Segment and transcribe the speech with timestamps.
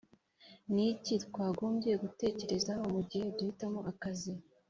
[0.73, 4.33] ni iki twagombye gutekerezaho mu gihe duhitamo akazi